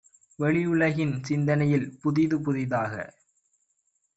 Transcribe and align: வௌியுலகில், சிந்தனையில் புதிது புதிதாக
வௌியுலகில், 0.39 1.13
சிந்தனையில் 1.23 1.87
புதிது 1.99 2.39
புதிதாக 2.41 2.93